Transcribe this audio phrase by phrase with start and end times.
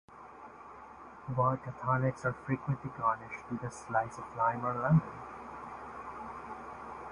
[1.29, 5.03] Vodka tonics are frequently garnished with a slice of lime or lemon.